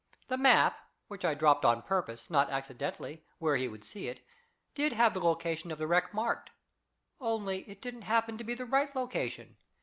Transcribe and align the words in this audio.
The 0.29 0.37
map 0.37 0.79
which 1.09 1.23
I 1.23 1.35
dropped 1.35 1.63
on 1.63 1.83
purpose, 1.83 2.27
not 2.31 2.49
accidentally, 2.49 3.23
where 3.37 3.55
he 3.55 3.67
would 3.67 3.83
see 3.83 4.07
it, 4.07 4.25
did 4.73 4.93
have 4.93 5.13
the 5.13 5.23
location 5.23 5.69
of 5.69 5.77
the 5.77 5.85
wreck 5.85 6.11
marked. 6.11 6.49
Only 7.19 7.59
it 7.69 7.83
didn't 7.83 8.05
happen 8.09 8.35
to 8.39 8.43
be 8.43 8.55
the 8.55 8.65
right 8.65 8.95
location. 8.95 9.57